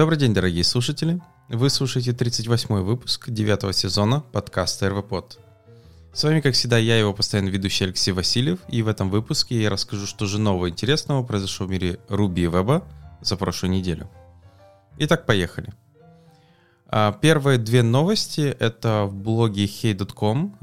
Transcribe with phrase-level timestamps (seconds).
[0.00, 1.20] Добрый день, дорогие слушатели.
[1.50, 5.38] Вы слушаете 38-й выпуск 9 сезона подкаста РВПод.
[6.14, 9.68] С вами, как всегда, я, его постоянный ведущий Алексей Васильев, и в этом выпуске я
[9.68, 12.82] расскажу, что же нового интересного произошло в мире Руби и Веба
[13.20, 14.08] за прошлую неделю.
[14.96, 15.74] Итак, поехали.
[16.86, 20.56] А, первые две новости— это в блоге hey.com.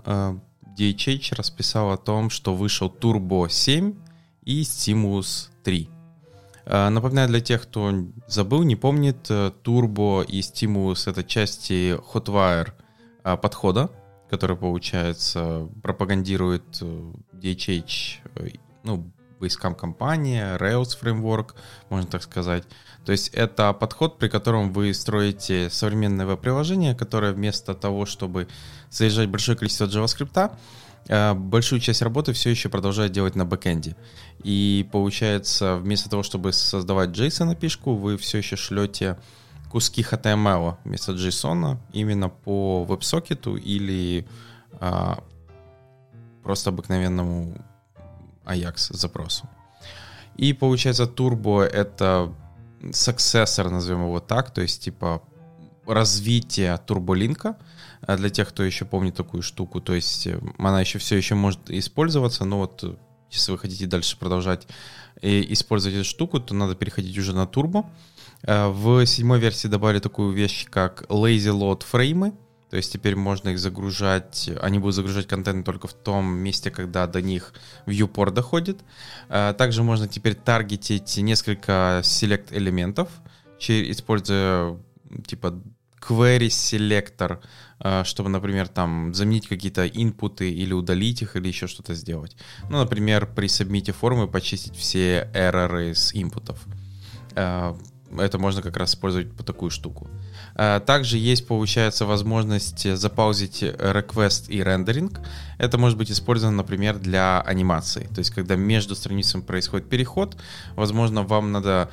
[0.76, 3.94] DHH расписал о том, что вышел Turbo 7
[4.46, 5.92] и Stimulus 3.
[6.70, 7.94] А, напоминаю для тех, кто
[8.28, 12.74] забыл, не помнит, э, Turbo и Stimulus— это части Hotwire
[13.24, 13.90] а, подхода,
[14.30, 16.82] который, получается, пропагандирует
[17.32, 18.52] DHH, э, э,
[18.84, 19.10] ну,
[19.40, 21.54] войскам компания, Rails Framework,
[21.90, 22.66] можно так сказать.
[23.06, 28.50] То есть это подход, при котором вы строите современное веб-приложение, которое вместо того, чтобы
[28.90, 30.50] заезжать большое количество JavaScript, э,
[31.10, 33.96] большую часть работы все еще продолжает делать на бэкэнде.
[34.44, 39.18] И получается, вместо того, чтобы создавать JSON пишку, вы все еще шлете
[39.70, 44.28] куски HTML вместо JSON именно по веб-сокету или
[44.80, 45.24] а,
[46.44, 47.56] просто обыкновенному
[48.46, 49.50] Ajax запросу.
[50.36, 52.34] И получается Turbo это
[52.82, 55.22] successor, назовем его так, то есть типа
[55.86, 57.58] развитие турболинка
[58.02, 59.82] для тех, кто еще помнит такую штуку.
[59.82, 62.96] То есть э, она еще все еще может использоваться, но вот э,
[63.32, 64.68] если вы хотите дальше продолжать
[65.22, 67.90] и использовать эту штуку, то надо переходить уже на турбо.
[68.44, 72.34] Э, в седьмой версии добавили такую вещь, как lazy load фреймы.
[72.70, 77.08] То есть теперь можно их загружать, они будут загружать контент только в том месте, когда
[77.08, 77.54] до них
[77.86, 78.82] viewport доходит.
[79.30, 83.10] Э, также можно теперь таргетить несколько select элементов,
[83.60, 84.78] используя
[85.26, 85.62] типа
[86.02, 87.40] query selector,
[87.80, 92.36] э, чтобы, например, там заменить какие-то инпуты или удалить их, или еще что-то сделать.
[92.70, 96.60] Ну, например, при сабмите формы почистить все эрроры с инпутов.
[97.36, 97.76] Э,
[98.18, 100.08] это можно как раз использовать по такую штуку.
[100.56, 105.20] А, также есть, получается, возможность запаузить request и рендеринг.
[105.58, 108.08] Это может быть использовано, например, для анимации.
[108.14, 110.38] То есть, когда между страницами происходит переход,
[110.76, 111.92] возможно, вам надо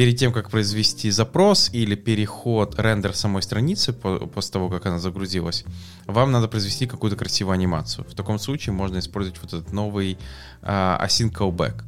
[0.00, 5.64] перед тем, как произвести запрос или переход, рендер самой страницы после того, как она загрузилась,
[6.06, 8.06] вам надо произвести какую-то красивую анимацию.
[8.08, 10.16] В таком случае можно использовать вот этот новый
[10.62, 11.82] uh, async callback.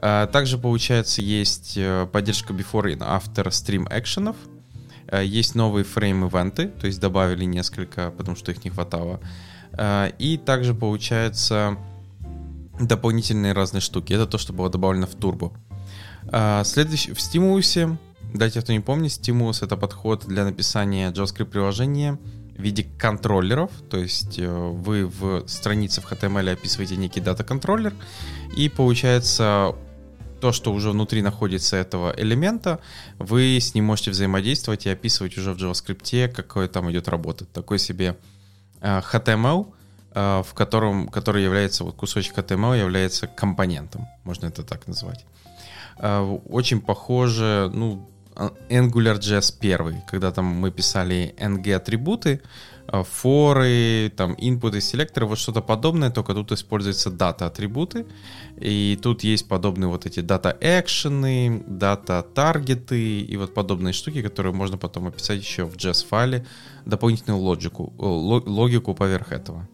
[0.00, 4.36] Uh, также, получается, есть э, поддержка before и after stream экшенов.
[5.08, 9.18] Э, есть новые фрейм-ивенты, то есть добавили несколько, потому что их не хватало.
[9.72, 11.76] Э, и также получается
[12.80, 14.12] дополнительные разные штуки.
[14.12, 15.52] Это то, что было добавлено в Turbo.
[16.32, 17.96] Э, следующий, в стимулусе,
[18.34, 22.18] для тех, кто не помнит, стимулус— это подход для написания JavaScript-приложения
[22.56, 27.94] в виде контроллеров, то есть вы в странице в HTML описываете некий дата-контроллер,
[28.56, 29.76] и получается
[30.40, 32.80] то, что уже внутри находится этого элемента,
[33.18, 37.44] вы с ним можете взаимодействовать и описывать уже в JavaScript, какой там идет работа.
[37.44, 38.16] Такой себе
[38.80, 39.72] э, HTML,
[40.14, 45.24] э, в котором, который является, вот кусочек HTML является компонентом, можно это так назвать.
[46.00, 48.08] Э, очень похоже, ну,
[48.70, 52.40] AngularJS 1, когда там мы писали ng-атрибуты,
[52.90, 58.06] Э, форы, там, инпуты, селекторы, вот что-то подобное, только тут используются дата-атрибуты,
[58.56, 65.06] и тут есть подобные вот эти дата-экшены, дата-таргеты и вот подобные штуки, которые можно потом
[65.06, 66.46] описать еще в JS-файле,
[66.86, 69.68] дополнительную логику, логику поверх этого.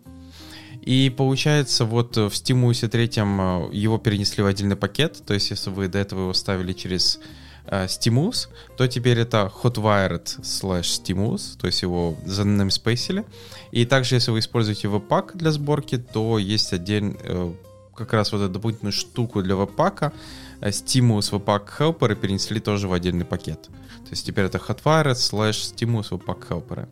[0.85, 5.71] И получается, вот в стимусе третьем э, его перенесли в отдельный пакет, то есть если
[5.71, 7.21] вы до этого его ставили через
[7.65, 13.25] э, Stimulus, то теперь это hotwired slash Stimulus, то есть его занамспейсили.
[13.73, 17.55] И также, если вы используете webpack для сборки, то есть отдельно э,
[17.95, 20.13] как раз вот эту дополнительную штуку для веб-пака,
[20.61, 23.63] э, Stimulus Webpack Helper перенесли тоже в отдельный пакет.
[23.63, 26.89] То есть теперь это hotwired slash Stimulus Webpack Helper.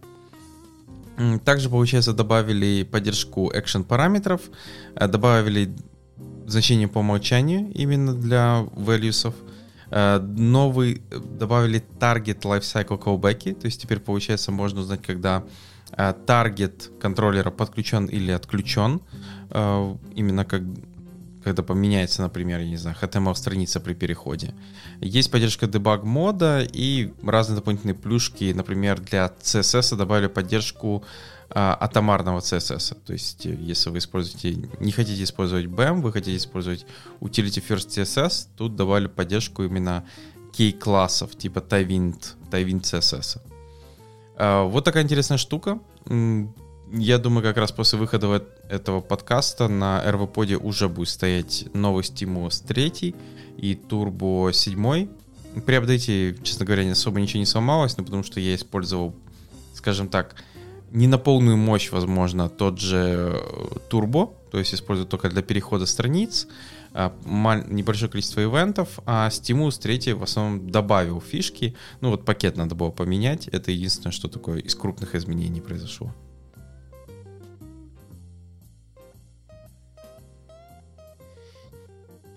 [1.44, 4.43] Также, получается, добавили поддержку action параметров,
[4.94, 5.75] э, добавили
[6.47, 9.32] значение по умолчанию именно для values,
[9.94, 11.03] Э, новый
[11.38, 15.44] добавили target lifecycle callback, то есть теперь получается можно узнать, когда
[16.26, 19.03] таргет э, контроллера подключен или отключен,
[19.50, 20.62] именно как
[21.43, 24.55] когда поменяется, например, я не знаю, HTML-страница при переходе.
[25.00, 28.53] Есть поддержка дебаг мода и разные дополнительные плюшки.
[28.53, 31.05] Например, для CSS добавили поддержку
[31.50, 32.97] а, атомарного CSS.
[33.05, 36.87] То есть, э, если вы используете, не хотите использовать BEM, вы хотите использовать
[37.21, 40.05] Utility First CSS, тут добавили поддержку именно
[40.53, 43.41] key-классов, типа Tailwind, Tailwind CSS.
[44.37, 45.79] А, вот такая интересная штука.
[46.93, 52.65] Я думаю, как раз после выхода этого подкаста на RVPod уже будет стоять новый Stimulus
[52.67, 53.15] 3
[53.56, 55.09] и Turbo 7.
[55.65, 59.15] При апдейте, честно говоря, особо ничего не сломалось, но потому что я использовал,
[59.75, 60.35] скажем так,
[60.91, 63.41] не на полную мощь, возможно, тот же
[63.91, 66.47] Turbo, то есть использую только для перехода страниц,
[66.93, 71.75] а, небольшое количество ивентов, а Stimulus 3 в основном добавил фишки.
[72.03, 76.12] Ну вот пакет надо было поменять, это единственное, что такое из крупных изменений произошло.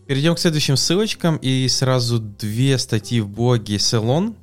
[0.07, 4.35] Перейдем к следующим ссылочкам и сразу две статьи в блоге Salon.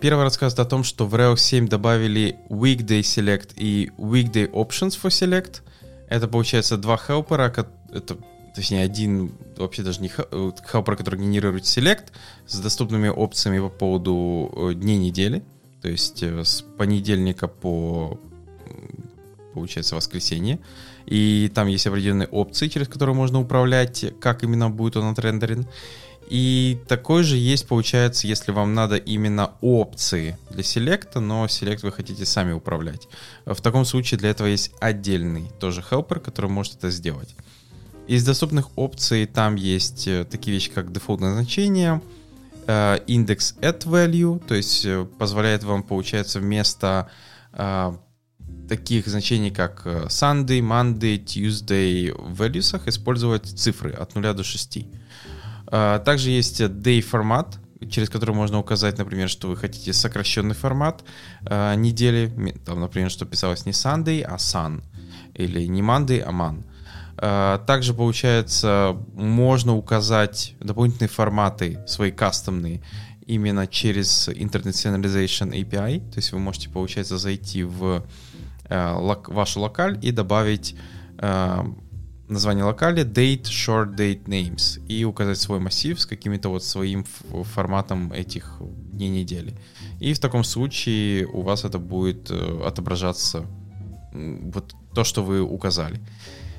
[0.00, 5.08] Первый рассказывает о том, что в Rails 7 добавили Weekday Select и Weekday Options for
[5.10, 5.60] Select.
[6.08, 7.52] Это получается два хелпера,
[7.92, 8.16] это,
[8.54, 12.06] точнее один вообще даже не хелпер, который генерирует Select
[12.46, 15.42] с доступными опциями по поводу э, дней недели.
[15.82, 18.18] То есть э, с понедельника по
[19.52, 20.58] получается воскресенье.
[21.06, 25.66] И там есть определенные опции, через которые можно управлять, как именно будет он отрендерен.
[26.28, 31.92] И такой же есть, получается, если вам надо именно опции для селекта, но селект вы
[31.92, 33.08] хотите сами управлять.
[33.44, 37.34] В таком случае для этого есть отдельный тоже helper, который может это сделать.
[38.06, 42.00] Из доступных опций там есть э, такие вещи, как дефолтное значение,
[42.66, 47.10] э, индекс at value, то есть э, позволяет вам, получается, вместо
[48.68, 54.86] таких значений, как э, Sunday, Monday, Tuesday в values использовать цифры от 0 до 6.
[55.66, 57.58] А, также есть day формат,
[57.90, 61.02] через который можно указать, например, что вы хотите сокращенный формат
[61.46, 62.32] э, недели,
[62.64, 64.82] там, например, что писалось не Sunday, а Sun,
[65.34, 66.64] или не Monday, а Man.
[67.18, 72.82] Э, также, получается, можно указать дополнительные форматы, свои кастомные,
[73.26, 78.04] именно через Internet Synchronization API, то есть вы можете, получается, зайти в
[78.72, 80.76] лок, вашу локаль и добавить
[81.18, 81.64] э,
[82.28, 88.12] название локали date, short date names и указать свой массив с каким-то вот своим форматом
[88.12, 88.56] этих
[88.92, 89.54] дней недели.
[90.00, 93.46] И в таком случае у вас это будет э, отображаться
[94.12, 96.00] вот то, что вы указали.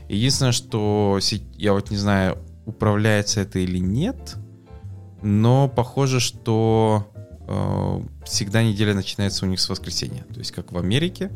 [0.09, 1.19] Единственное, что
[1.57, 4.35] я вот не знаю, управляется это или нет,
[5.21, 7.11] но похоже, что
[7.47, 10.23] э, всегда неделя начинается у них с воскресенья.
[10.33, 11.31] То есть как в Америке,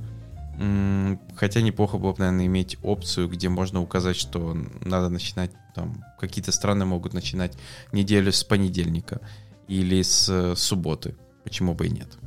[1.36, 6.52] Хотя неплохо было бы, наверное, иметь опцию, где можно указать, что надо начинать, там, какие-то
[6.52, 7.58] страны могут начинать
[7.92, 9.22] неделю с понедельника
[9.68, 11.16] или с э, субботы.
[11.44, 12.18] Почему бы и нет?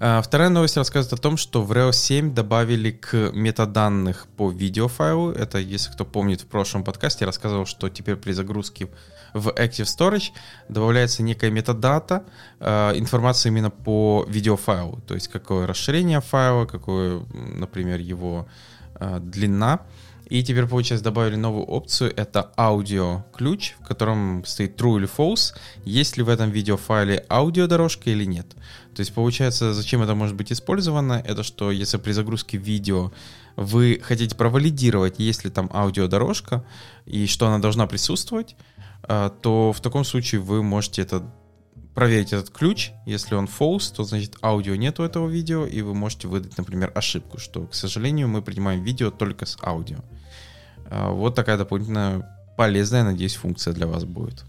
[0.00, 5.30] А, вторая новость рассказывает о том, что в Rails 7 добавили к метаданных по видеофайлу.
[5.30, 8.88] Это, если кто помнит, в прошлом подкасте я рассказывал, что теперь при загрузке
[9.34, 10.32] в Active Storage
[10.68, 12.24] добавляется некая метадата,
[12.60, 18.46] э, информация именно по видеофайлу, то есть какое расширение файла, какое, например, его
[18.98, 19.80] э, длина.
[20.26, 25.54] И теперь, получается, добавили новую опцию, это аудио-ключ, в котором стоит true или false,
[25.84, 28.46] есть ли в этом видеофайле аудиодорожка или нет.
[28.94, 31.22] То есть, получается, зачем это может быть использовано?
[31.24, 33.12] Это что, если при загрузке видео
[33.56, 36.64] вы хотите провалидировать, есть ли там аудиодорожка
[37.06, 38.56] и что она должна присутствовать,
[39.02, 41.24] а, то в таком случае вы можете это
[41.94, 42.90] проверить этот ключ.
[43.06, 47.38] Если он false, то значит аудио нету этого видео, и вы можете выдать, например, ошибку,
[47.38, 49.98] что, к сожалению, мы принимаем видео только с аудио.
[50.86, 54.44] А, вот такая дополнительная полезная, надеюсь, функция для вас будет.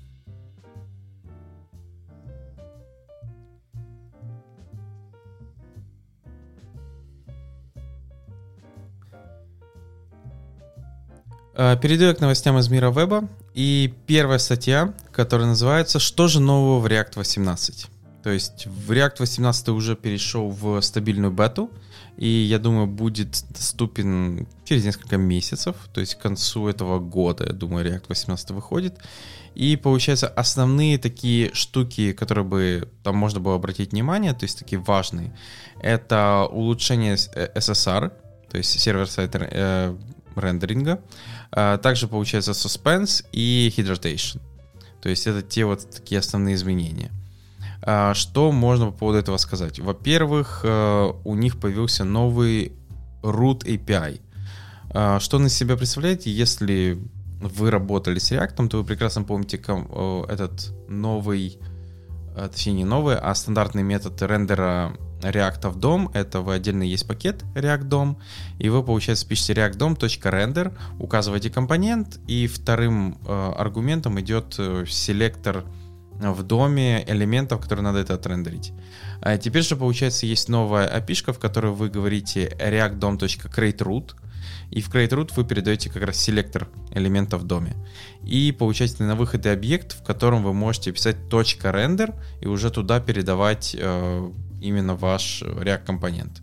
[11.58, 13.30] А, перейду к новостям из мира веба.
[13.54, 17.88] И первая статья, которая называется «Что же нового в React 18?».
[18.24, 21.70] То есть в React 18 уже перешел в стабильную бету,
[22.18, 27.54] и я думаю, будет доступен через несколько месяцев, то есть к концу этого года, я
[27.54, 28.98] думаю, React 18 выходит.
[29.54, 34.80] И получается, основные такие штуки, которые бы там можно было обратить внимание, то есть такие
[34.80, 35.38] важные,
[35.80, 38.12] это улучшение SSR,
[38.50, 39.96] то есть сервер-сайт э,
[40.36, 41.00] рендеринга, а,
[41.82, 44.42] также получается suspense и hydration.
[45.02, 47.12] То есть это те вот такие основные изменения.
[47.82, 49.80] А, что можно по поводу этого сказать?
[49.80, 52.74] Во-первых, э, у них появился новый
[53.22, 54.20] root API.
[54.90, 56.26] А, что из себя представляет?
[56.26, 56.98] Если
[57.40, 61.60] вы работали с React, то вы прекрасно помните этот новый,
[62.36, 64.98] точнее не новый, а стандартный метод рендера
[65.32, 68.16] React DOM, это вы отдельно есть пакет React DOM,
[68.60, 75.66] и вы, получается, пишете react DOM.render, указываете компонент, и вторым э, аргументом идет э, селектор
[76.20, 78.72] в доме элементов, которые надо это отрендерить.
[79.22, 84.16] А теперь же, получается, есть новая API, в которой вы говорите reactdom.createroot,
[84.72, 87.76] и в createroot вы передаете как раз селектор элементов в доме.
[88.24, 93.76] И получаете на выходе объект, в котором вы можете писать .render и уже туда передавать
[93.78, 94.32] э,
[94.68, 96.42] именно ваш React-компонент.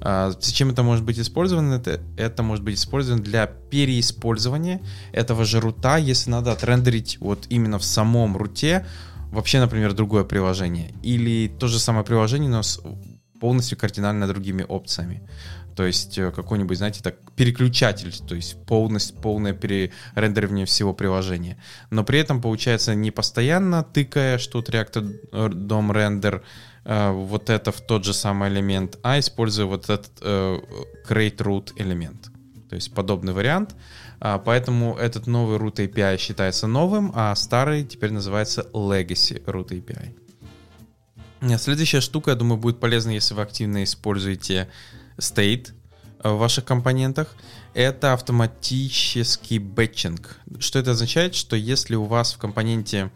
[0.00, 1.74] А, зачем это может быть использовано?
[1.74, 4.80] Это, это может быть использовано для переиспользования
[5.12, 8.86] этого же рута, если надо отрендерить вот именно в самом руте
[9.30, 10.92] вообще, например, другое приложение.
[11.02, 12.62] Или то же самое приложение, но
[13.40, 15.22] полностью кардинально другими опциями.
[15.74, 21.56] То есть э, какой-нибудь, знаете, так переключатель, то есть полностью, полное перерендеривание всего приложения.
[21.90, 26.42] Но при этом получается не постоянно тыкая, что тут React DOM рендер,
[26.84, 30.58] Э, вот это в тот же самый элемент, а используя вот этот э,
[31.08, 32.30] create root элемент.
[32.68, 33.74] То есть подобный вариант.
[34.20, 40.14] А, поэтому этот новый root API считается новым, а старый теперь называется legacy root API.
[41.40, 44.68] Э, следующая штука, я думаю, будет полезна, если вы активно используете
[45.18, 45.72] state
[46.22, 47.34] в ваших компонентах.
[47.72, 50.38] Это автоматический batching.
[50.58, 51.34] Что это означает?
[51.34, 53.10] Что если у вас в компоненте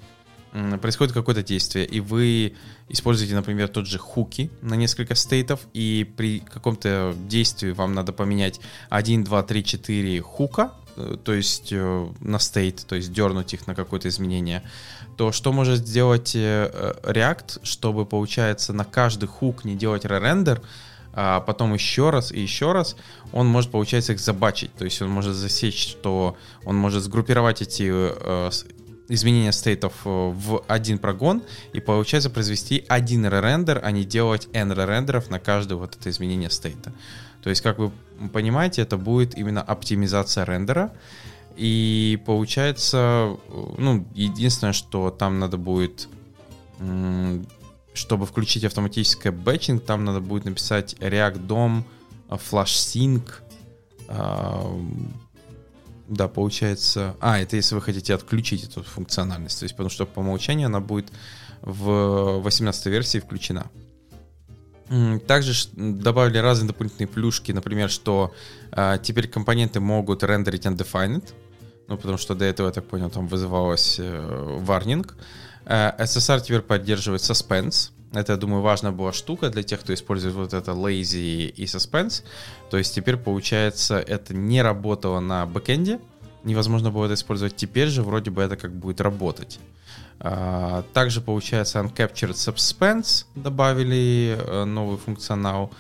[0.81, 2.55] происходит какое-то действие, и вы
[2.89, 7.93] используете, например, тот же hook и на несколько state ов, и при каком-то действии вам
[7.93, 12.95] надо поменять 1, 2, 3, 4 hook а, э, то есть э, на state, то
[12.95, 14.63] есть дернуть их на какое-то изменение,
[15.17, 20.63] то что может сделать э, React, чтобы, получается, на каждый hook не делать rerender,
[21.13, 22.97] а потом еще раз и еще раз,
[23.33, 24.75] он может, получается, их забачить.
[24.75, 27.89] То есть он может засечь, что он может сгруппировать эти
[29.09, 31.43] изменения стейтов э, в один прогон
[31.73, 36.51] и получается произвести один ререндер, а не делать n ререндеров на каждое вот это изменение
[36.51, 36.93] стейта.
[37.43, 37.93] То есть, как вы
[38.33, 40.93] понимаете, это будет именно оптимизация рендера.
[41.57, 43.37] И получается,
[43.79, 46.09] ну, единственное, что там надо будет,
[47.93, 51.85] чтобы включить автоматическое бэтчинг, там надо будет написать React DOM,
[52.29, 53.23] Flash
[54.09, 54.63] Sync,
[56.09, 57.17] да, получается...
[57.21, 59.59] А, это если вы хотите отключить эту функциональность.
[59.59, 61.11] То есть, потому что по умолчанию она будет
[61.63, 63.71] в 18 версии включена.
[65.27, 68.35] Также добавили разные дополнительные плюшки, например, что
[68.71, 71.33] э, теперь компоненты могут рендерить undefined,
[71.89, 75.11] ну, потому что до этого, я так понял, там вызывалось э, warning.
[75.67, 80.35] Э, SSR теперь поддерживает suspense, это, я думаю, важная была штука для тех, кто использует
[80.35, 82.23] вот это lazy и suspense.
[82.71, 86.01] То есть теперь, получается, это не работало на бэкэнде.
[86.45, 89.59] Невозможно было это использовать теперь же, вроде бы это как будет работать.
[90.21, 95.73] А, также, получается, Uncaptured Suspense добавили э, новый функционал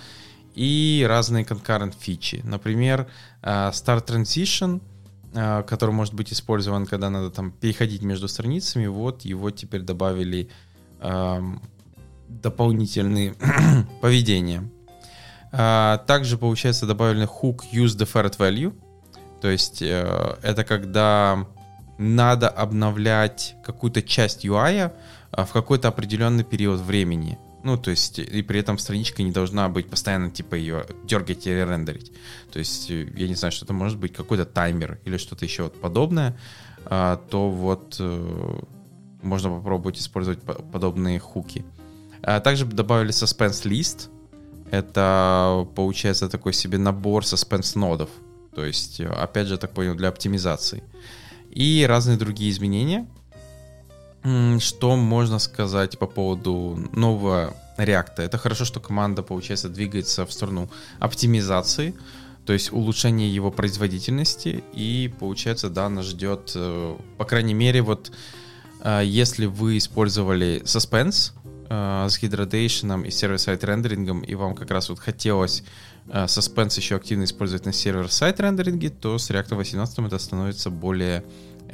[0.54, 2.40] и разные concurrent фичи.
[2.44, 3.06] Например,
[3.42, 4.93] э, Start Transition, э,
[5.34, 10.48] который может быть использован, когда надо там переходить между страницами, вот его теперь добавили
[12.28, 13.34] дополнительные
[14.00, 14.68] поведения.
[15.56, 18.74] А, также, получается, добавили hook use deferred value.
[19.40, 21.46] То есть э, это когда
[21.98, 24.90] надо обновлять какую-то часть UI
[25.30, 27.38] а, в какой-то определенный период времени.
[27.64, 31.60] Ну, то есть, и при этом страничка не должна быть постоянно, типа, ее дергать или
[31.60, 32.12] рендерить.
[32.52, 35.62] То есть, э, я не знаю, что это может быть какой-то таймер или что-то еще
[35.62, 36.38] вот подобное,
[36.84, 38.60] а, то вот э,
[39.22, 41.64] можно попробовать использовать подобные хуки.
[42.22, 44.10] А также добавили suspense list.
[44.70, 48.10] Это, получается, такой себе набор suspense нодов.
[48.54, 50.84] То есть, опять же, так понял, для оптимизации.
[51.50, 53.08] И разные другие изменения.
[54.58, 58.22] Что можно сказать по поводу нового реакта?
[58.22, 61.94] Это хорошо, что команда, получается, двигается в сторону оптимизации,
[62.46, 64.64] то есть улучшения его производительности.
[64.72, 68.12] И, получается, да, нас ждет, э, по крайней мере, вот
[68.80, 71.32] э, если вы использовали Suspense,
[71.68, 75.64] э, с гидрадейшеном и сервер-сайт рендерингом, и вам как раз вот хотелось
[76.06, 81.24] Suspense еще активно использовать на сервер-сайт рендеринге, то с React 18 это становится более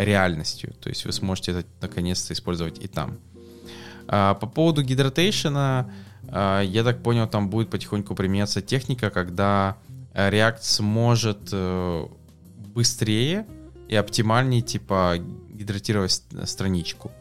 [0.04, 0.74] реальностью.
[0.80, 3.18] То есть вы сможете это наконец-то использовать и там.
[4.08, 5.90] А, по поводу гидратейшена,
[6.28, 9.76] а, я так понял, там будет потихоньку применяться техника, когда
[10.14, 12.06] React сможет э,
[12.74, 13.46] быстрее
[13.88, 15.18] и оптимальнее типа
[15.50, 17.12] гидратировать страничку.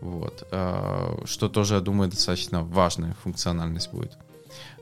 [0.00, 0.46] Вот.
[0.52, 4.16] А, что тоже, я думаю, достаточно важная функциональность будет.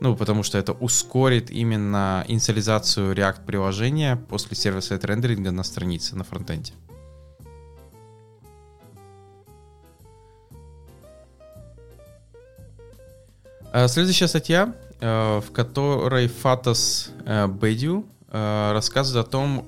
[0.00, 6.24] Ну, потому что это ускорит именно инициализацию React приложения после сервиса рендеринга на странице, на
[6.24, 6.72] фронтенде.
[13.88, 17.10] Следующая статья, а, в которой Фатас
[17.48, 19.66] Бэдю рассказывает о том,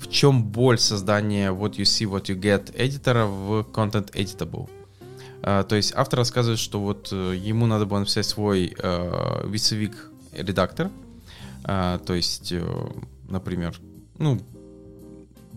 [0.00, 4.68] в чем боль создания What You See, What You Get эдитора в Content Editable.
[5.42, 8.74] То есть автор рассказывает, что вот ему надо было написать свой
[9.44, 10.90] весовик редактор.
[11.62, 12.52] То есть,
[13.28, 13.74] например,
[14.18, 14.40] ну,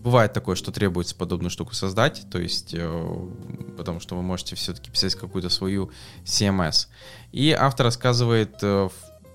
[0.02, 3.28] бывает такое, что требуется подобную штуку создать, то есть, э,
[3.76, 5.90] потому что вы можете все-таки писать какую-то свою
[6.24, 6.86] CMS.
[7.32, 8.88] И автор рассказывает, э,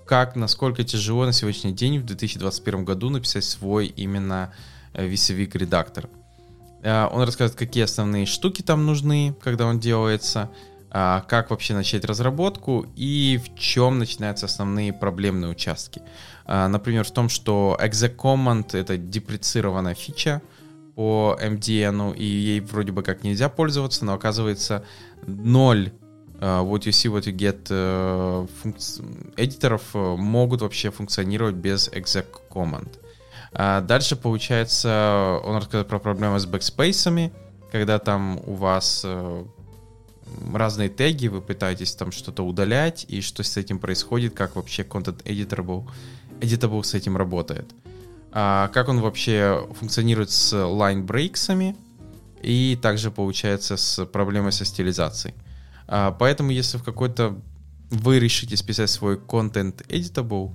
[0.06, 4.54] как, насколько тяжело на сегодняшний день, в 2021 году, написать свой именно
[4.94, 6.10] э, весовик редактор.
[6.86, 10.50] Он рассказывает, какие основные штуки там нужны, когда он делается,
[10.90, 16.02] как вообще начать разработку и в чем начинаются основные проблемные участки.
[16.46, 20.42] Например, в том, что exec command— это депрецированная фича,
[20.96, 24.84] по MDN, и ей вроде бы как нельзя пользоваться, но оказывается
[25.26, 25.92] ноль
[26.40, 31.90] uh, what you see, what you get uh, функци- эдиторов uh, могут вообще функционировать без
[31.90, 32.90] exec command.
[33.54, 37.32] Uh, дальше, получается, он рассказывает про проблемы с бэкспейсами,
[37.72, 39.48] когда там у вас uh,
[40.54, 45.24] разные теги, вы пытаетесь там что-то удалять, и что с этим происходит, как вообще Content
[45.24, 45.88] Editable,
[46.40, 47.74] editable с этим работает.
[48.36, 51.76] А, как он вообще функционирует с line брейксами
[52.42, 55.36] и также получается с проблемой со стилизацией.
[55.88, 57.40] А, поэтому если в какой-то
[57.92, 60.52] вы решите списать свой content editable,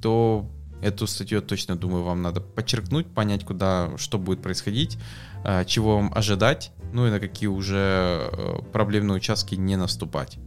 [0.00, 0.50] то
[0.80, 4.96] эту статью точно, думаю, вам надо подчеркнуть, понять, куда, что будет происходить,
[5.44, 10.38] а, чего вам ожидать, ну и на какие уже э, проблемные участки не наступать.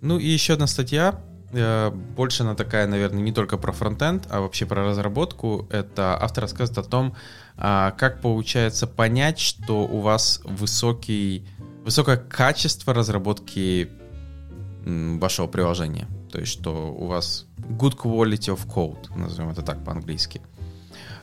[0.00, 1.20] Ну и еще одна статья,
[1.52, 5.66] э, больше она такая, наверное, не только про фронтенд, а вообще про разработку.
[5.70, 7.16] Это автор рассказывает о том,
[7.56, 11.46] а, как получается понять, что у вас высокий,
[11.84, 13.90] высокое качество разработки
[14.84, 16.08] вашего приложения.
[16.30, 20.40] То есть, что у вас good quality of code, назовем это так по-английски.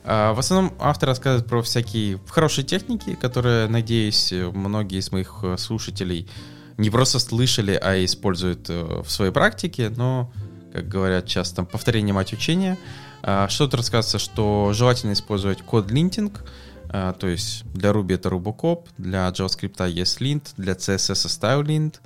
[0.04, 5.56] А, в основном автор рассказывает про всякие хорошие техники, которые, надеюсь, многие из моих э,
[5.56, 6.28] слушателей
[6.78, 10.30] не просто слышали, а используют э, в своей практике, но,
[10.72, 12.76] как говорят часто, повторение мать учения.
[13.22, 16.44] А, что-то рассказывается, что желательно использовать код линтинг,
[16.90, 21.96] а, то есть для Ruby это Rubocop, для JavaScript есть lint, для CSS StyleLint.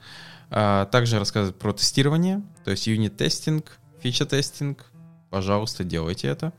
[0.51, 4.85] А, также рассказывает про тестирование, то есть юнит-тестинг, фича-тестинг.
[5.31, 6.53] Пожалуйста, делайте это.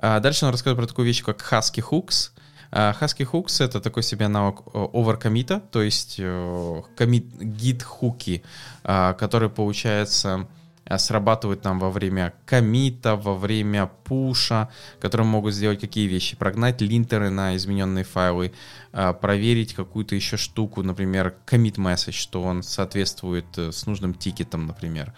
[0.00, 2.30] Дальше он рассказывает про такую вещь, как Husky Hooks—
[2.70, 8.42] а, Husky Hooks— это такой себе навык оверкомита, то есть э, git хуки,
[8.84, 10.46] а, который, получается,
[10.84, 14.68] э, срабатывают нам во время комита, во время пуша,
[15.00, 16.36] которые могут сделать какие вещи?
[16.36, 18.52] Прогнать линтеры на измененные файлы,
[18.92, 24.66] а, проверить какую-то еще штуку, например, commit message, что он соответствует э, с нужным тикетом,
[24.66, 25.12] например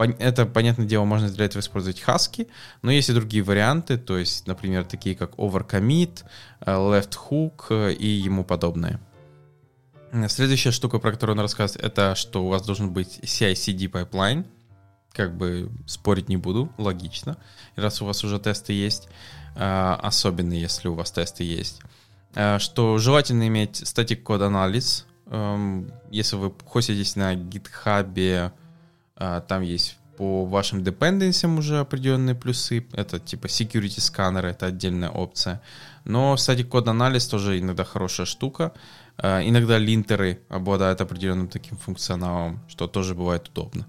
[0.00, 2.48] это, понятное дело, можно для этого использовать Husky,
[2.82, 6.24] но есть и другие варианты, то есть, например, такие как Overcommit,
[6.60, 9.00] э, Left Hook э, и ему подобное.
[10.28, 14.44] Следующая штука, про которую он рассказывает, это что у вас должен быть CI-CD pipeline.
[15.12, 17.36] Как бы спорить не буду, логично,
[17.76, 19.08] раз у вас уже тесты есть,
[19.56, 21.80] э, особенно если у вас тесты есть.
[22.58, 28.52] Что желательно иметь static код анализ, эм, если вы хоститесь на GitHub,
[29.48, 32.86] там есть по вашим dependencies уже определенные плюсы.
[32.92, 35.62] Это типа security сканер, это отдельная опция.
[36.04, 38.72] Но, кстати, код-анализ тоже иногда хорошая штука.
[39.16, 43.86] А, иногда линтеры обладают определенным таким функционалом, что тоже бывает удобно.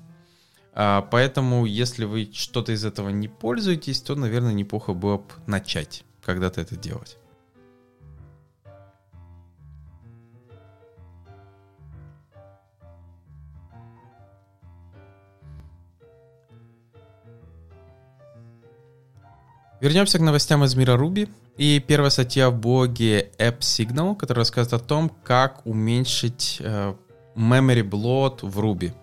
[0.73, 6.05] А, поэтому, если вы что-то из этого не пользуетесь, то, наверное, неплохо было бы начать
[6.23, 7.17] когда-то это делать.
[19.81, 21.27] Вернемся к новостям из мира Ruby.
[21.57, 26.93] И первая статья в блоге AppSignal, которая рассказывает о том, как уменьшить э,
[27.35, 28.93] memory bloat в Ruby.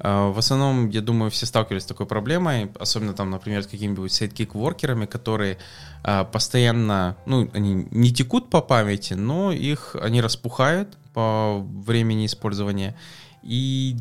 [0.00, 4.10] Э, в основном, я думаю, все сталкивались с такой проблемой, особенно там, например, с какими-нибудь
[4.10, 5.58] sidekick-воркерами, которые
[6.02, 12.96] э, постоянно, ну, они не текут по памяти, но их, они распухают по времени использования,
[13.44, 13.96] и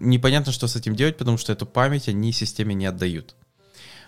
[0.00, 3.36] непонятно, что с этим делать, потому что эту память они системе не отдают.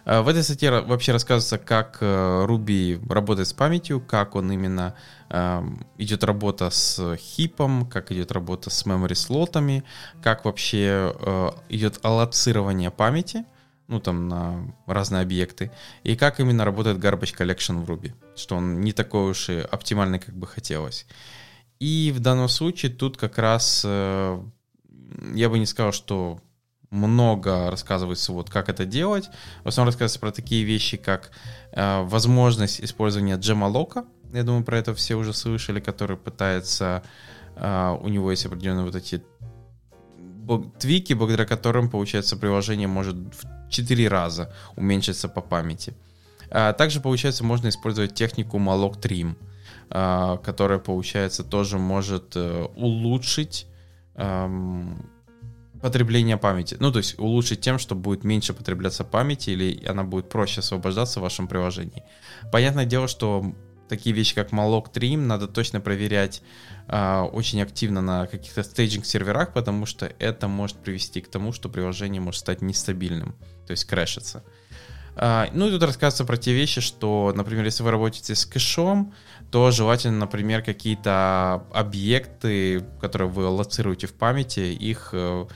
[0.09, 4.94] Э, в этой статье вообще рассказывается, как э, Ruby работает с памятью, как он именно
[5.29, 9.85] эм, идет работа с хипом, как идет работа с memory слотами,
[10.23, 13.44] как вообще э, идет аллоцирование памяти,
[13.87, 15.71] ну там на разные объекты,
[16.05, 20.21] и как именно работает garbage collection в Ruby, что он не такой уж и оптимальный,
[20.21, 21.07] как бы хотелось.
[21.81, 24.40] И в данном случае тут как раз я
[25.49, 26.40] бы не сказал, что
[26.90, 29.29] много рассказывается, вот как это делать.
[29.64, 31.31] В основном рассказывается про такие вещи, как
[31.72, 34.05] э, возможность использования джемалока.
[34.33, 37.03] Я думаю, про это все уже слышали, который пытается...
[37.57, 39.22] Э, у него есть определенные вот эти
[40.79, 45.94] твики, благодаря которым, получается, приложение может в 4 раза уменьшиться по памяти.
[46.51, 49.37] А также, получается, можно использовать технику malloc trim,
[49.90, 53.66] а, которая, получается, тоже может э, улучшить
[55.81, 56.77] потребление памяти.
[56.81, 61.21] Ну, то есть улучшить тем, что будет меньше потребляться памяти или она будет проще освобождаться
[61.21, 62.03] в вашем приложении.
[62.51, 63.55] Понятное дело, что
[63.88, 66.43] такие вещи, как malloc trim, надо точно проверять
[66.88, 71.69] э, очень активно на каких-то стейджинг серверах, потому что это может привести к тому, что
[71.69, 73.35] приложение может стать нестабильным,
[73.67, 74.45] то есть крэшиться.
[75.17, 79.14] Э, ну и тут рассказывается про те вещи, что, например, если вы работаете с кэшом,
[79.50, 85.46] то желательно, например, какие-то объекты, которые вы лоцируете в памяти, их э,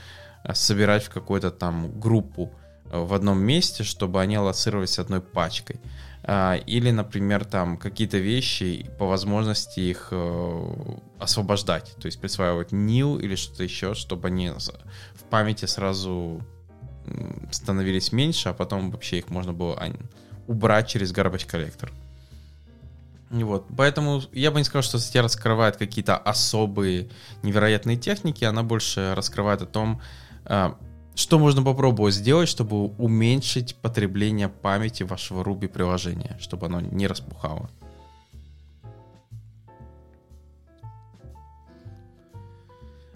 [0.53, 2.51] собирать в какую-то там группу
[2.85, 5.79] э, в одном месте, чтобы они лоцировались одной пачкой.
[6.23, 10.75] А, или, например, там какие-то вещи, по возможности их э,
[11.19, 16.41] освобождать, то есть присваивать nil или что-то еще, чтобы они в памяти сразу
[17.51, 19.77] становились меньше, а потом вообще их можно было
[20.47, 21.91] убрать через garbage коллектор.
[23.41, 23.65] Вот.
[23.75, 27.09] Поэтому я бы не сказал, что статья раскрывает какие-то особые
[27.41, 30.01] невероятные техники, она больше раскрывает о том,
[30.45, 30.77] а,
[31.15, 37.71] что можно попробовать сделать, чтобы уменьшить потребление памяти вашего Ruby приложения, чтобы оно не распухало.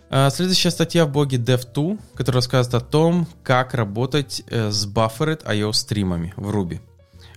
[0.09, 5.45] А, следующая статья в блоге Dev2, которая рассказывает о том, как работать э, с Buffered
[5.45, 6.81] IO стримами в Ruby.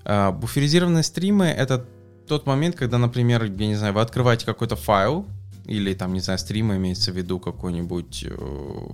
[0.05, 1.85] А, буферизированные стримы— это
[2.31, 5.27] тот момент, когда, например, я не знаю, вы открываете какой-то файл,
[5.67, 8.89] или там, не знаю, стрима имеется в виду какой-нибудь, э,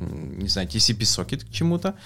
[0.00, 1.96] не знаю, TCP-сокет к чему-то,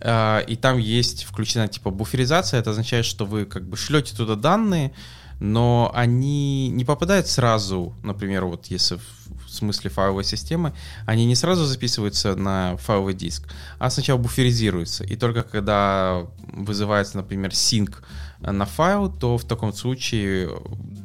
[0.00, 4.34] э, и там есть включена типа буферизация, это означает, что вы как бы шлете туда
[4.34, 4.92] данные,
[5.38, 10.72] но они не попадают сразу, например, вот если в смысле файловой системы,
[11.04, 15.04] они не сразу записываются на файловый диск, а сначала буферизируются.
[15.04, 18.02] И только когда вызывается, например, синк
[18.42, 20.50] на файл, то в таком случае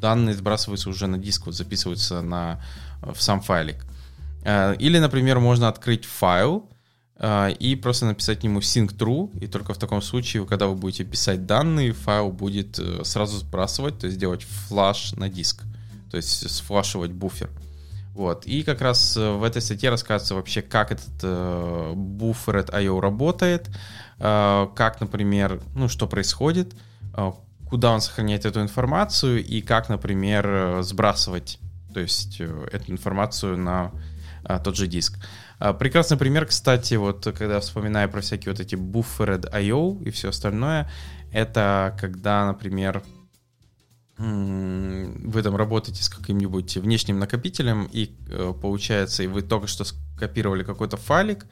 [0.01, 2.61] данные сбрасываются уже на диск, вот записываются на,
[3.01, 3.85] в сам файлик.
[4.43, 6.69] Э, или, например, можно открыть файл
[7.17, 11.03] э, и просто написать нему sync true, и только в таком случае, когда вы будете
[11.03, 15.63] писать данные, файл будет э, сразу сбрасывать, то есть делать флаш на диск,
[16.09, 17.49] то есть сфлашивать буфер.
[18.13, 18.47] Вот.
[18.47, 23.69] И как раз в этой статье рассказывается вообще, как этот э, буфер от IO работает,
[24.17, 26.73] э, как, например, ну, что происходит,
[27.69, 31.59] куда он сохраняет эту информацию и как, например, сбрасывать
[31.97, 33.91] то есть э, эту информацию на
[34.43, 35.17] а, тот же диск.
[35.57, 40.29] А, прекрасный пример, кстати, вот когда вспоминаю про всякие вот эти buffered IO и все
[40.29, 40.87] остальное,
[41.31, 43.01] это когда, например,
[44.19, 50.63] вы там работаете с каким-нибудь внешним накопителем, и э, получается, и вы только что скопировали
[50.63, 51.47] какой-то файлик,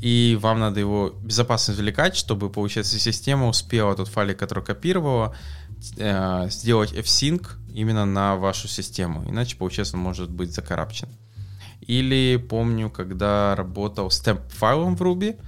[0.00, 5.34] и вам надо его безопасно извлекать, чтобы, получается, система успела тот файлик, который копировала,
[5.96, 11.08] э, сделать f-sync именно на вашу систему, иначе, получается, он может быть закарапчен.
[11.80, 15.38] Или помню, когда работал с temp файлом в Ruby,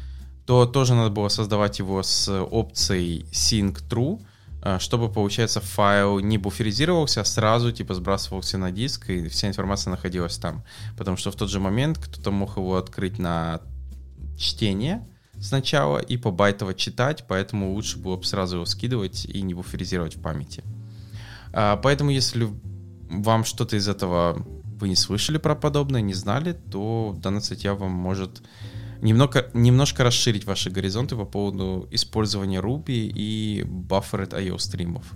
[0.47, 4.19] то тоже надо было создавать его с опцией sync true,
[4.63, 9.91] э, чтобы, получается, файл не буферизировался, а сразу, типа, сбрасывался на диск, и вся информация
[9.91, 10.65] находилась там.
[10.97, 13.61] Потому что в тот же момент кто-то мог его открыть на
[14.39, 15.07] чтение
[15.41, 20.23] сначала и побайтово читать, поэтому лучше было бы сразу его скидывать и не буферизировать в
[20.23, 20.65] памяти.
[21.53, 22.49] А, поэтому если
[23.11, 24.45] вам что-то из этого
[24.81, 28.43] вы не слышали про подобное, не знали, то данная статья вам может
[29.01, 35.13] немного, немножко расширить ваши горизонты по поводу использования Ruby и Buffered IO стримов.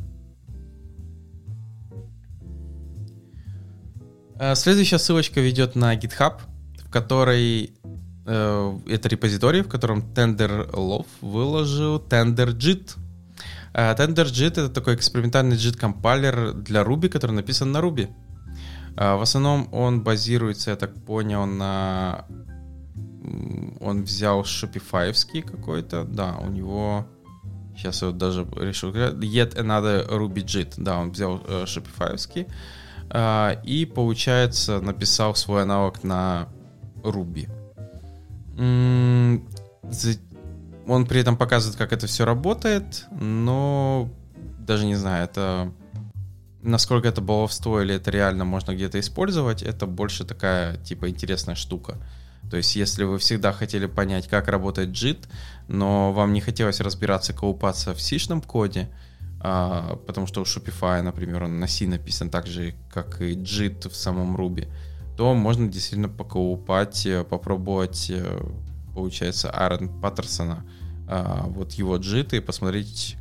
[4.37, 6.41] А, следующая ссылочка ведет на GitHub,
[6.79, 7.75] в которой
[8.25, 12.97] это репозиторий, в котором TenderLove выложил TenderJIT.
[13.75, 18.09] Э, TenderJIT— это такой экспериментальный JIT-компайлер для Ruby, который написан на Ruby.
[18.97, 22.27] Э, в основном он базируется, я так понял, на...
[23.81, 27.07] Он взял Shopify какой-то, да, у него...
[27.77, 28.93] Сейчас я вот даже решил...
[28.93, 32.47] Yet Another Ruby JIT, да, он взял Shopify
[33.65, 36.49] и, получается, написал свой аналог на
[37.03, 37.62] Ruby.
[40.87, 44.09] Он при этом показывает, как это все работает, но
[44.59, 45.73] даже не знаю, это
[46.63, 51.97] насколько это баловство или это реально можно где-то использовать, это больше такая, типа, интересная штука.
[52.51, 55.27] То есть, если вы всегда хотели понять, как работает JIT,
[55.69, 58.89] но вам не хотелось разбираться, коупаться в сишном коде,
[59.41, 63.89] а, потому что у Shopify, например, он на C написан так же, как и JIT
[63.89, 64.69] в самом Ruby,
[65.17, 68.41] то можно действительно покоупать, э, попробовать, э,
[68.95, 70.65] получается, Аарон Паттерсона,
[71.09, 73.17] а, вот его JIT и посмотреть,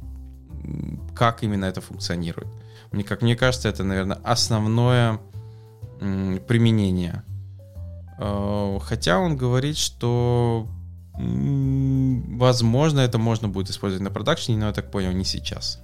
[1.16, 2.48] как именно это функционирует.
[2.92, 5.20] Мне, как мне кажется, это, наверное, основное
[6.00, 7.24] применение.
[8.18, 10.68] А, хотя он говорит, что
[11.14, 15.80] возможно это можно будет использовать на продакшене, но я так понял, не сейчас.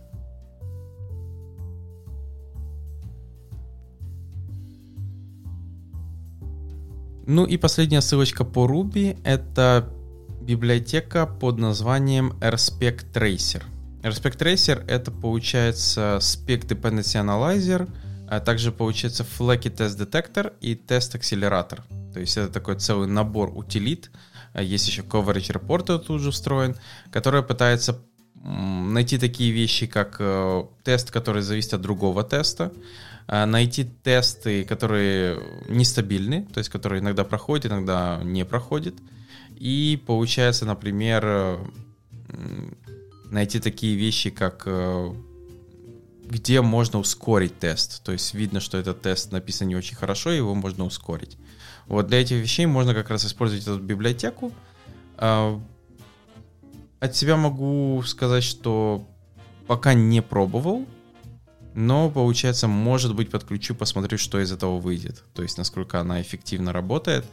[7.29, 9.89] Ну и последняя ссылочка по Ruby— это
[10.41, 13.63] библиотека под названием RSpec Tracer.
[14.01, 17.89] RSpec Tracer— это, получается, Spec Dependency Analyzer,
[18.29, 21.81] а также, получается, Flaky Test Detector и Test Accelerator.
[22.13, 24.09] То есть это такой целый набор утилит.
[24.53, 26.77] А есть еще Coverage Report тут же встроен,
[27.11, 27.99] который пытается
[28.41, 32.71] найти такие вещи, как э, тест, который зависит от другого теста,
[33.27, 38.95] найти тесты, которые нестабильны, то есть которые иногда проходят, иногда не проходят.
[39.55, 41.59] И получается, например,
[43.31, 45.13] найти такие вещи, как э,
[46.29, 48.03] где можно ускорить тест.
[48.03, 51.37] То есть видно, что этот тест написан не очень хорошо, его можно ускорить.
[51.87, 54.51] Вот для этих вещей можно как раз использовать эту библиотеку.
[55.17, 55.59] А,
[56.99, 59.07] от себя могу сказать, что
[59.67, 60.85] пока не пробовал,
[61.77, 65.23] но, получается, может быть, подключу, посмотрю, что из этого выйдет.
[65.35, 67.23] То есть, насколько она эффективно работает.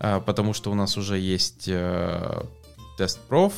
[0.00, 2.42] А, потому что у нас уже есть э,
[2.98, 3.52] тест проф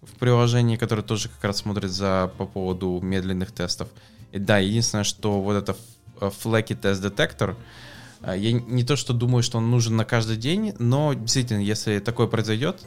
[0.00, 3.88] в приложении, который тоже как раз смотрит за по поводу медленных тестов.
[4.30, 5.76] И да, единственное, что вот это
[6.20, 7.56] Flaky тест детектор,
[8.24, 12.28] я не то, что думаю, что он нужен на каждый день, но действительно, если такое
[12.28, 12.80] произойдет,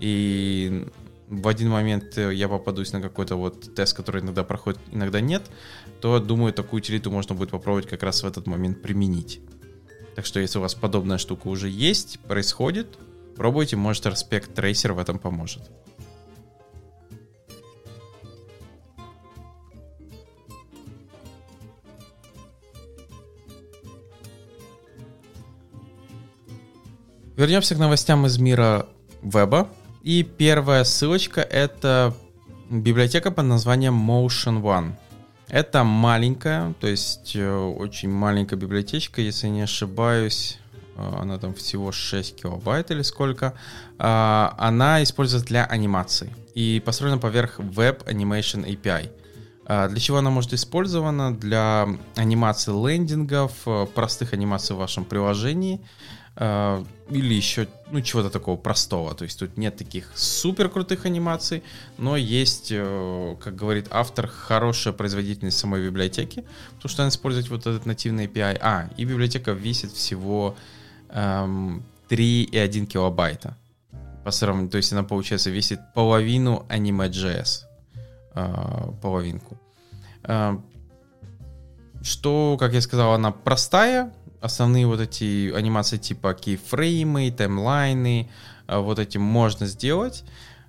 [0.00, 0.88] и
[1.32, 5.42] в один момент э, я попадусь на какой-то вот тест, который иногда проходит, иногда нет,
[6.00, 9.40] то, думаю, такую утилиту можно будет попробовать как раз в этот момент применить.
[10.14, 12.98] Так что, если у вас подобная штука уже есть, происходит,
[13.34, 15.62] пробуйте, может, Respect Tracer в этом поможет.
[27.36, 28.86] Вернемся к новостям из мира
[29.22, 29.70] веба.
[30.02, 32.12] И первая ссылочка— это
[32.70, 34.94] библиотека под названием Motion One.
[35.48, 40.58] Это маленькая, то есть э, очень маленькая библиотечка, если не ошибаюсь,
[40.96, 43.54] э, она там всего 6 килобайт или сколько.
[43.98, 49.08] А, она используется для анимации и построена поверх Web Animation API.
[49.72, 51.34] А, для чего она может использована?
[51.34, 55.80] Для анимации лендингов, э, простых анимаций в вашем приложении—
[56.34, 59.14] а, или еще, ну, чего-то такого простого.
[59.14, 61.62] То есть тут нет таких супер крутых анимаций,
[61.98, 66.44] но есть, э, как говорит автор, хорошая производительность самой библиотеки,
[66.76, 68.58] потому что она использует вот этот нативный API.
[68.62, 70.56] А, и библиотека весит всего
[71.10, 73.58] эм, 3,1 килобайта.
[74.24, 77.71] По сравнению, то есть она, получается, весит половину Anime.js.
[78.34, 79.58] Э, половинку.
[80.24, 80.56] Э,
[82.02, 88.28] что, как я сказал, она простая, основные вот эти анимации типа кейфреймы, таймлайны,
[88.66, 90.24] а, вот эти можно сделать.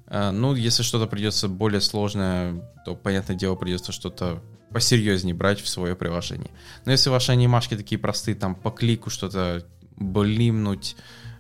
[0.08, 5.68] А, ну, если что-то придется более сложное, то, понятное дело, придется что-то посерьезнее брать в
[5.68, 6.52] свое приложение.
[6.86, 10.96] Но если ваши анимашки такие простые, там по клику что-то блимнуть,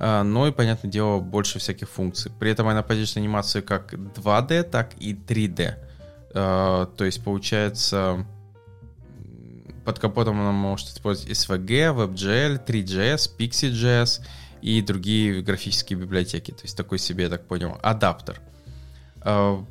[0.01, 2.31] но и, понятное дело, больше всяких функций.
[2.39, 5.75] При этом она поддерживает анимацию как 2D, так и 3D.
[6.33, 8.25] А, то есть, получается,
[9.85, 14.25] под капотом она может использовать SVG, WebGL, 3JS, Pixie.js
[14.61, 16.49] и другие графические библиотеки.
[16.49, 18.41] То есть такой себе, я так понял, адаптер.
[19.21, 19.63] А,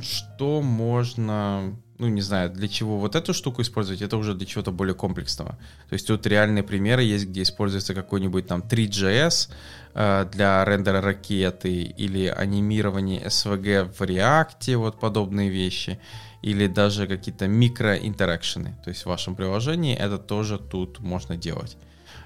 [0.00, 4.70] что можно ну, не знаю, для чего вот эту штуку использовать, это уже для чего-то
[4.70, 5.52] более комплексного.
[5.88, 9.50] То есть тут реальные примеры есть, где используется какой-нибудь там 3GS
[9.94, 15.98] э, для рендера ракеты или анимирование SVG в React, вот подобные вещи,
[16.42, 18.76] или даже какие-то микроинтеракшены.
[18.84, 21.78] То есть в вашем приложении это тоже тут можно делать.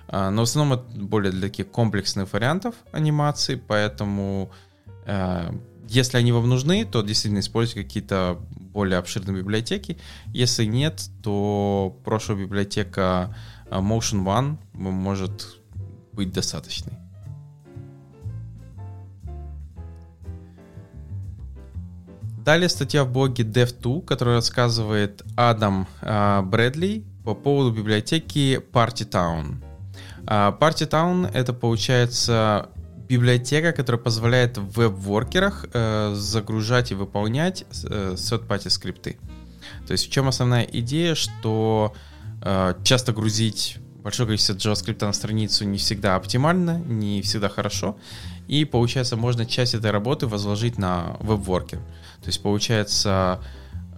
[0.08, 4.50] Э, но в основном это более для таких комплексных вариантов анимации, поэтому
[5.06, 5.52] э,
[5.90, 9.98] если они вам нужны, то действительно используйте какие-то более обширные библиотеки.
[10.28, 13.34] Если нет, то прошлая библиотека
[13.68, 15.58] э, Motion One может
[16.12, 16.92] быть достаточной.
[22.44, 29.56] Далее статья в блоге Dev2, которая рассказывает Адам э, Брэдли по поводу библиотеки PartyTown.
[30.28, 32.70] Э, PartyTown это получается
[33.10, 39.18] библиотека, которая позволяет веб-воркерах э, загружать и выполнять э, third-party скрипты.
[39.86, 41.92] То есть в чем основная идея, что
[42.40, 47.98] э, часто грузить большое количество JavaScript на страницу не всегда оптимально, не всегда хорошо,
[48.46, 51.78] и получается можно часть этой работы возложить на веб-воркер.
[51.78, 53.40] То есть получается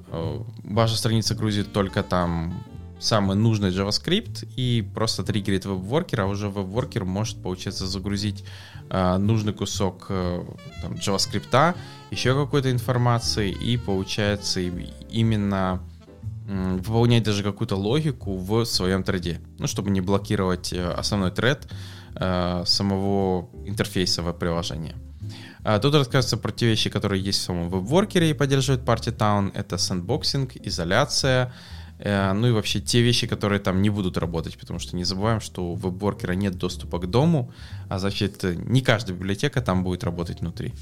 [0.08, 2.64] э, ваша страница грузит только там
[3.02, 8.44] самый нужный JavaScript и просто триггерит веб-воркер, а уже веб-воркер может, получается, загрузить
[8.90, 10.44] э, нужный кусок э,
[10.80, 11.74] там, JavaScript,
[12.10, 15.80] еще какой-то информации, и получается именно
[16.46, 21.32] э, выполнять даже какую-то логику в своем thread е, ну, чтобы не блокировать э, основной
[21.32, 21.68] thread
[22.14, 24.94] э, самого интерфейса веб-приложения.
[25.64, 28.82] А тут рассказывается про те вещи, которые есть в самом web worker е и поддерживает
[28.82, 29.52] Partytown.
[29.54, 31.52] Это sandboxing, изоляция,
[32.04, 35.72] ну и вообще те вещи, которые там не будут работать, потому что не забываем, что
[35.72, 37.52] у web worker а нет доступа к DOM у,
[37.88, 40.72] а значит не каждая библиотека там будет работать внутри.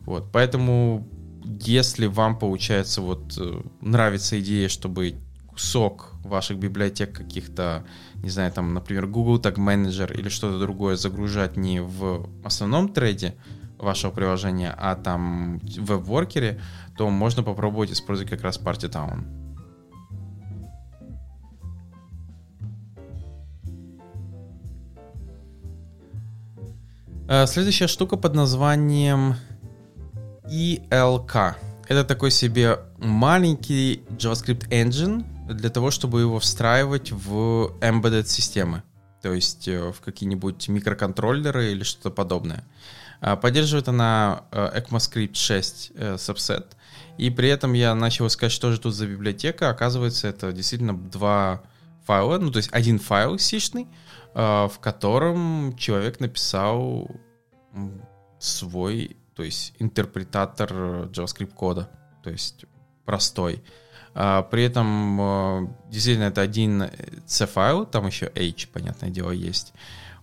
[0.00, 1.08] Вот, поэтому
[1.44, 5.14] если вам получается вот э, нравится идея, чтобы
[5.46, 7.84] кусок ваших библиотек каких-то,
[8.16, 13.34] не знаю, там, например, Google Tag Manager или что-то другое загружать не в основном трейде
[13.78, 16.60] вашего приложения, а там в веб-воркере,
[16.96, 19.43] то можно попробовать использовать как раз Party Town.
[27.46, 29.36] Следующая штука под названием
[30.44, 31.54] ELK.
[31.88, 38.82] Это такой себе маленький JavaScript engine для того, чтобы его встраивать в embedded системы,
[39.22, 42.64] то есть э, в какие-нибудь микроконтроллеры или что-то подобное.
[43.20, 46.66] Э, поддерживает она ECMAScript 6 subset,
[47.18, 49.70] и при этом я начал искать, что же тут за библиотека.
[49.70, 51.62] Оказывается, это действительно два
[52.06, 53.88] файла, ну то есть один файл сишный,
[54.34, 57.08] в котором человек написал
[58.38, 60.72] свой, то есть интерпретатор
[61.06, 61.88] JavaScript кода,
[62.22, 62.66] то есть
[63.04, 63.62] простой.
[64.14, 66.84] А, при этом а, действительно это один
[67.26, 69.74] C файл, там еще H, понятное дело, есть.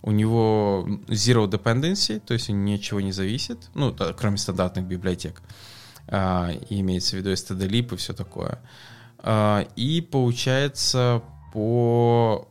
[0.02, 5.42] У него zero dependency, то есть ничего не зависит, ну, кроме стандартных библиотек.
[6.08, 8.58] А, и имеется в виду stdlib и все такое.
[9.76, 11.22] И получается
[11.52, 12.48] по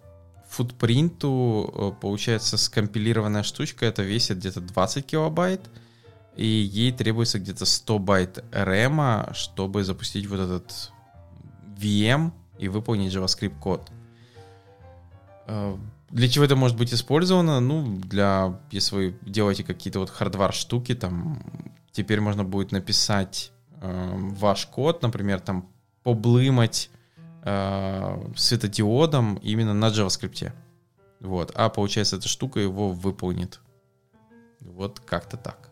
[0.52, 5.62] футпринту, э, получается, скомпилированная штучка, это весит где-то 20 килобайт,
[6.36, 10.92] и ей требуется где-то 100 байт RAM, чтобы запустить вот этот
[11.80, 13.90] VM и выполнить JavaScript код.
[15.48, 15.78] Э,
[16.10, 17.62] для чего это может быть использовано?
[17.62, 21.42] Ну, для, если вы делаете какие-то вот хардвар штуки, там,
[21.94, 25.70] теперь можно будет написать э, ваш код, например, там,
[26.04, 26.90] поблымать
[27.44, 30.52] светодиодом именно на JavaScript.
[31.20, 31.52] Вот.
[31.56, 33.60] А получается, эта штука его выполнит.
[34.60, 35.72] Вот как-то так.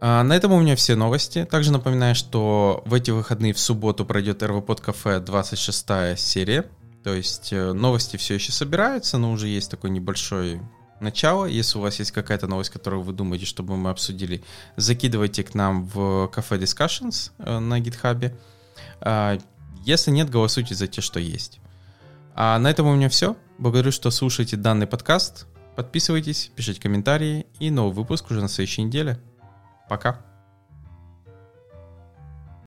[0.00, 1.44] А на этом у меня все новости.
[1.44, 6.66] Также напоминаю, что в эти выходные в субботу пройдет РВПод кафе 26 серия.
[7.02, 10.60] То есть э, новости все еще собираются, но уже есть такой небольшой
[11.00, 11.46] начало.
[11.46, 14.42] Если у вас есть какая-то новость, которую вы думаете, чтобы мы обсудили,
[14.76, 18.36] закидывайте к нам в кафе Discussions э, на гитхабе.
[19.00, 19.38] А,
[19.84, 21.60] если нет, голосуйте за те, что есть.
[22.34, 23.36] А на этом у меня все.
[23.58, 25.46] Благодарю, что слушаете данный подкаст.
[25.76, 29.18] Подписывайтесь, пишите комментарии и новый выпуск уже на следующей неделе.
[29.88, 30.25] Пока.